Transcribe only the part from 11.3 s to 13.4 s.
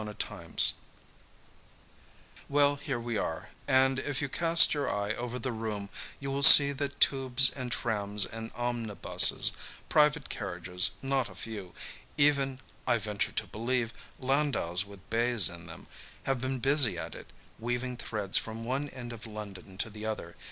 few, even, I venture